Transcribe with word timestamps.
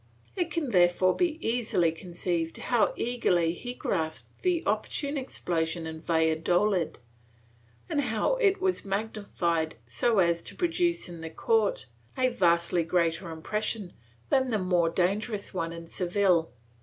^ 0.01 0.03
It 0.35 0.49
can 0.49 0.71
therefore 0.71 1.15
be 1.15 1.37
easily 1.47 1.91
conceived 1.91 2.57
how 2.57 2.91
eagerly 2.97 3.53
he 3.53 3.75
grasped 3.75 4.41
the 4.41 4.63
opportune 4.65 5.15
explosion 5.15 5.85
in 5.85 6.01
Valladolid 6.01 6.97
and 7.87 8.01
how 8.01 8.35
it 8.37 8.59
was 8.59 8.83
magnified 8.83 9.75
so 9.85 10.17
as 10.17 10.41
to 10.41 10.55
produce 10.55 11.07
on 11.07 11.21
the 11.21 11.29
court 11.29 11.85
a 12.17 12.29
vastly 12.29 12.81
greater 12.83 13.29
impression 13.29 13.93
than 14.31 14.49
the 14.49 14.57
more 14.57 14.89
dangerous 14.89 15.53
one 15.53 15.71
in 15.71 15.85
Seville. 15.85 16.51